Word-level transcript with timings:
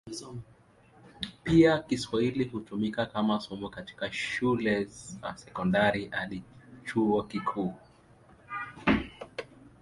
Pia 1.43 1.79
Kiswahili 1.79 2.43
hutumika 2.43 3.05
kama 3.05 3.39
somo 3.39 3.69
katika 3.69 4.11
shule 4.11 4.83
za 4.83 5.37
sekondari 5.37 6.05
hadi 6.09 6.43
chuo 6.85 7.23
kikuu. 7.23 7.73